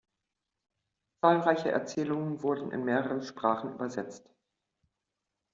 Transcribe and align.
Zahlreiche 1.23 1.69
Erzählungen 1.69 2.41
wurden 2.41 2.71
in 2.71 2.83
mehrere 2.85 3.21
Sprachen 3.21 3.75
übersetzt. 3.75 4.27